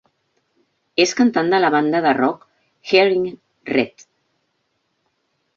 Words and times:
És 1.03 1.13
cantant 1.19 1.51
de 1.53 1.59
la 1.61 1.69
banda 1.75 2.01
de 2.07 2.15
rock 2.21 2.47
Hearing 2.93 3.29
Red. 3.73 4.07